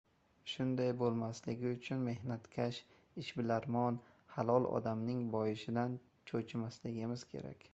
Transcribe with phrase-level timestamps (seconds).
[0.51, 2.79] Shunday bo‘lmasligi uchun mehnatkash,
[3.25, 4.01] ishbilarmon,
[4.37, 5.99] halol odamning boyishidan
[6.33, 7.67] cho‘chimasligimiz kerak.